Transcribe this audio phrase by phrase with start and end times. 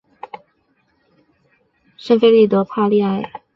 [1.95, 3.31] 圣费利德帕利埃。